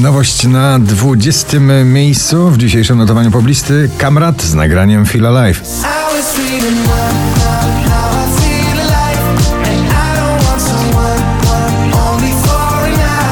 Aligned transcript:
Nowość 0.00 0.46
na 0.46 0.78
20 0.78 1.58
miejscu 1.84 2.50
w 2.50 2.58
dzisiejszym 2.58 2.98
notowaniu 2.98 3.30
poblisty 3.30 3.90
Kamrat 3.98 4.42
z 4.42 4.54
nagraniem 4.54 5.06
Feel 5.06 5.26
Alive. 5.26 5.60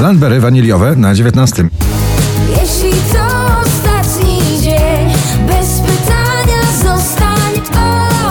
Landberry 0.01 0.41
waniliowe 0.41 0.97
na 0.97 1.15
19. 1.15 1.69
Jeśli 2.51 3.01
to 3.13 3.27
ostatni 3.65 4.39
dzień, 4.63 5.13
bez 5.47 5.81
pytania 5.81 6.63
zostań 6.83 7.53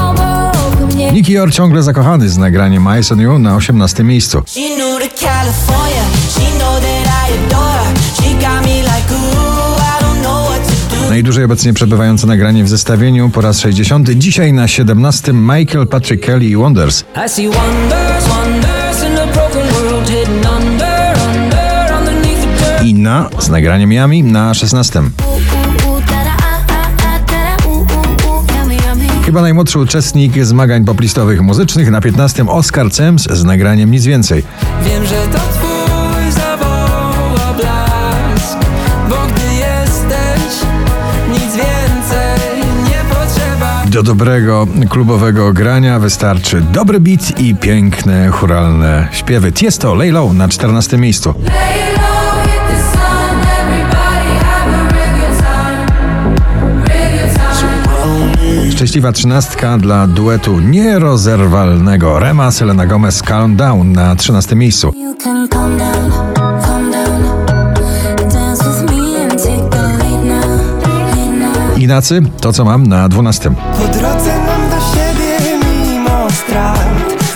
obok 0.09 0.93
mnie. 0.93 1.11
Nicky 1.11 1.33
Yor 1.33 1.53
ciągle 1.53 1.83
zakochany 1.83 2.29
z 2.29 2.37
nagraniem 2.37 2.87
Eyes 2.87 3.11
on 3.11 3.19
You 3.19 3.39
na 3.39 3.55
18 3.55 4.03
miejscu. 4.03 4.43
She 4.47 4.75
knew 4.75 4.99
to 4.99 5.25
California, 5.25 6.03
she 6.29 6.57
know 6.57 6.81
that 6.81 7.29
I 7.29 7.47
adore 7.47 7.72
Najdłużej 11.13 11.45
obecnie 11.45 11.73
przebywające 11.73 12.27
nagranie 12.27 12.63
w 12.63 12.69
zestawieniu 12.69 13.29
po 13.29 13.41
raz 13.41 13.59
60. 13.59 14.09
Dzisiaj 14.09 14.53
na 14.53 14.67
17 14.67 15.33
Michael, 15.33 15.87
Patrick 15.87 16.25
Kelly 16.25 16.45
i 16.45 16.55
Wonders. 16.55 17.03
I 17.25 17.29
see 17.29 17.47
wonders, 17.49 18.27
wonders 18.27 19.03
in 19.03 19.17
a 19.17 19.27
broken 19.27 19.67
world 19.73 20.09
hidden 20.09 20.35
under, 20.35 21.15
under, 21.35 21.97
underneath 21.99 22.41
the 22.41 22.65
dirt. 22.65 22.85
Inna 22.85 23.29
z 23.39 23.49
nagraniem 23.49 23.89
Miami 23.89 24.23
na 24.23 24.53
16. 24.53 24.99
U, 24.99 25.03
u, 25.03 26.01
tara, 26.01 26.35
a, 26.41 26.73
a, 26.73 27.15
a, 27.15 27.19
tara, 27.19 27.57
u, 27.67 27.69
u, 27.69 27.81
u, 27.81 28.43
yummy, 28.59 28.75
yummy. 28.75 29.23
Chyba 29.25 29.41
najmłodszy 29.41 29.79
uczestnik 29.79 30.45
zmagań 30.45 30.85
poplistowych 30.85 31.41
muzycznych 31.41 31.91
na 31.91 32.01
15 32.01 32.45
Oscar 32.47 32.91
Cems 32.91 33.27
z 33.31 33.43
nagraniem 33.43 33.91
Nic 33.91 34.05
Więcej. 34.05 34.43
Wiem, 34.85 35.05
że 35.05 35.27
to 35.27 35.62
Do 43.93 44.03
dobrego 44.03 44.67
klubowego 44.89 45.53
grania 45.53 45.99
wystarczy 45.99 46.61
dobry 46.61 46.99
beat 46.99 47.39
i 47.39 47.55
piękne 47.55 48.29
churalne 48.29 49.07
śpiewy. 49.11 49.51
Tiesto, 49.51 49.95
Lay 49.95 50.11
Low 50.11 50.33
na 50.33 50.47
14 50.47 50.97
miejscu. 50.97 51.33
Szczęśliwa 58.71 59.11
trzynastka 59.11 59.77
dla 59.77 60.07
duetu 60.07 60.59
nierozerwalnego 60.59 62.19
Rema 62.19 62.51
Selena 62.51 62.85
Gomez 62.85 63.21
Calm 63.21 63.55
Down 63.55 63.91
na 63.91 64.15
13 64.15 64.55
miejscu. 64.55 64.93
Ignacy, 71.83 72.21
to 72.41 72.53
co 72.53 72.65
mam 72.65 72.87
na 72.87 73.09
12. 73.09 73.49
Po 73.49 73.87
drodze 73.87 74.31
mam 74.45 74.69
do 74.69 74.75
siebie 74.93 75.57
mimo 75.65 76.27
strat 76.31 76.87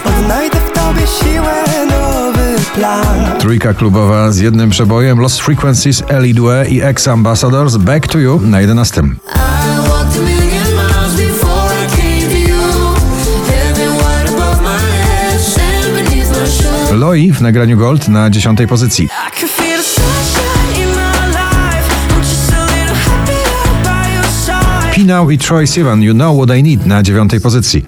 Odnajdę 0.05 0.57
w 0.57 0.71
tobie 0.71 1.07
siłę, 1.07 1.63
nowy 1.89 2.55
plan 2.75 3.39
Trójka 3.39 3.73
klubowa 3.73 4.31
z 4.31 4.37
jednym 4.37 4.69
przebojem 4.69 5.19
Lost 5.19 5.41
Frequencies, 5.41 6.03
Ellie 6.07 6.33
Due 6.33 6.65
i 6.69 6.81
Ex 6.81 7.07
Ambassadors 7.07 7.77
Back 7.77 8.07
to 8.07 8.19
You 8.19 8.39
na 8.43 8.61
11. 8.61 9.01
I 9.01 9.07
walked 9.89 10.17
a 10.17 10.19
million 10.19 10.67
miles 10.75 11.15
before 11.15 11.73
I 11.83 12.01
came 12.01 12.29
to 12.31 12.37
you. 12.37 12.61
Heaven 13.47 13.91
wide 13.97 14.29
above 14.29 14.61
my 14.61 14.79
head, 15.03 15.41
sand 15.41 15.95
beneath 15.95 16.29
my 16.29 16.47
shoes. 16.47 16.91
Loi 16.99 17.31
w 17.31 17.41
nagraniu 17.41 17.77
Gold 17.77 18.07
na 18.07 18.29
10 18.29 18.59
pozycji. 18.69 19.09
Pinał 25.07 25.31
i 25.31 25.37
Troy 25.37 25.67
Sivan 25.67 26.03
You 26.03 26.13
Know 26.13 26.37
What 26.37 26.57
I 26.57 26.63
Need 26.63 26.85
na 26.85 27.03
9 27.03 27.31
pozycji. 27.43 27.85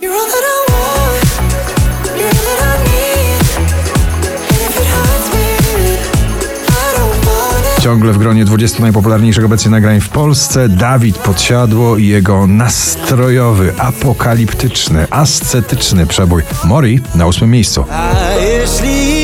Ciągle 7.82 8.14
w 8.14 8.18
gronie 8.18 8.46
20 8.46 8.82
najpopularniejszych 8.82 9.46
obecnie 9.46 9.72
nagrań 9.72 10.02
w 10.02 10.10
Polsce 10.10 10.70
Dawid 10.70 11.18
Podsiadło 11.18 11.98
i 11.98 12.08
jego 12.08 12.48
nastrojowy, 12.48 13.74
apokaliptyczny, 13.78 15.08
ascetyczny 15.10 16.08
przebój 16.08 16.44
Mori 16.64 17.00
na 17.16 17.26
8 17.26 17.52
miejscu. 17.52 17.86
A 17.92 18.12
jeśli 18.36 19.19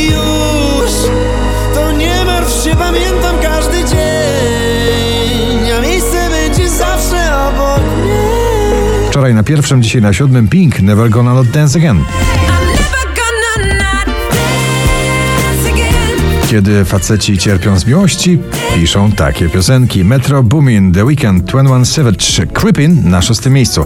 Wczoraj 9.25 9.36
na 9.36 9.44
pierwszym, 9.44 9.84
dzisiaj 9.84 10.02
na 10.02 10.13
siódmym 10.13 10.47
Pink 10.47 10.81
Never 10.81 11.09
Gonna 11.09 11.34
Not 11.34 11.47
Dance 11.47 11.80
Again. 11.80 12.03
Kiedy 16.52 16.86
faceci 16.86 17.38
cierpią 17.38 17.80
z 17.80 17.86
miłości, 17.86 18.40
piszą 18.75 19.12
takie 19.12 19.50
piosenki. 19.50 20.03
Metro 20.03 20.44
Boomin, 20.44 20.91
The 20.91 21.06
Weeknd, 21.06 21.44
21 21.44 21.86
Savage, 21.86 22.47
Creepin 22.53 23.09
na 23.09 23.22
szóstym 23.22 23.53
miejscu. 23.53 23.86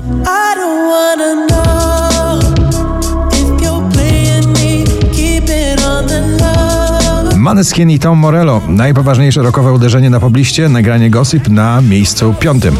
Maneskin 7.35 7.89
i 7.89 7.99
Tom 7.99 8.17
Morello, 8.17 8.61
najpoważniejsze 8.67 9.41
rockowe 9.41 9.71
uderzenie 9.71 10.09
na 10.09 10.19
pobliście, 10.19 10.69
nagranie 10.69 11.09
Gossip 11.09 11.49
na 11.49 11.81
miejscu 11.81 12.35
piątym. 12.39 12.75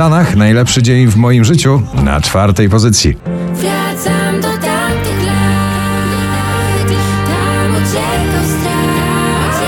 Sanach, 0.00 0.36
najlepszy 0.36 0.82
dzień 0.82 1.06
w 1.06 1.16
moim 1.16 1.44
życiu, 1.44 1.82
na 2.04 2.20
czwartej 2.20 2.68
pozycji. 2.68 3.16
Wracam 3.54 4.40
do 4.40 4.48
tamtych 4.48 5.26
lat, 5.26 6.88
tam 7.26 7.72
uciekał 7.74 8.44
strach 8.60 9.62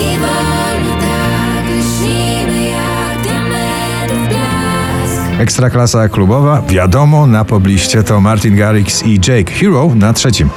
i 0.00 0.18
wolno 0.18 1.00
tak 1.00 1.64
lśnimy 1.78 2.64
jak 2.64 3.22
diamentów 3.22 4.28
blask. 4.28 5.40
Ekstraklasa 5.40 6.08
klubowa, 6.08 6.62
wiadomo, 6.68 7.26
na 7.26 7.44
pobliście 7.44 8.02
to 8.02 8.20
Martin 8.20 8.56
Garrix 8.56 9.06
i 9.06 9.20
Jake 9.28 9.52
Hero 9.52 9.90
na 9.94 10.12
trzecim. 10.12 10.48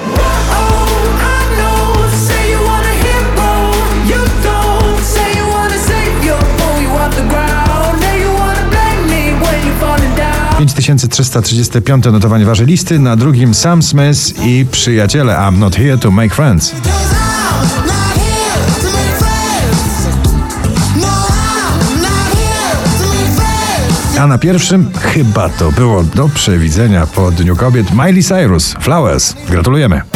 5335 10.58 12.06
notowanie 12.06 12.46
waszej 12.46 12.66
listy, 12.66 13.00
na 13.00 13.16
drugim 13.16 13.54
Sam 13.54 13.84
Smith 13.84 14.46
i 14.46 14.66
Przyjaciele 14.72 15.34
I'm 15.34 15.58
Not 15.58 15.76
Here 15.76 15.98
to 15.98 16.12
Make 16.12 16.36
Friends. 16.36 16.76
A 24.20 24.28
na 24.28 24.38
pierwszym 24.38 24.92
chyba 25.02 25.50
to 25.50 25.72
było 25.72 26.04
do 26.04 26.30
przewidzenia 26.30 27.08
po 27.08 27.32
Dniu 27.32 27.56
Kobiet 27.56 27.92
Miley 27.92 28.24
Cyrus, 28.24 28.76
Flowers. 28.80 29.36
Gratulujemy. 29.50 30.15